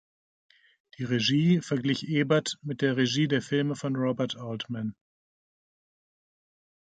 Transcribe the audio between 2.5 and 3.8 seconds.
mit der Regie der Filme